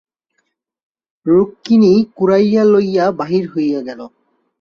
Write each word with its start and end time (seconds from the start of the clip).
রুক্মিণী 1.25 1.93
কুড়াইয়া 2.15 2.63
লইয়া 2.63 3.05
বাহির 3.11 3.43
হইয়া 3.53 3.79
গেল। 3.87 3.99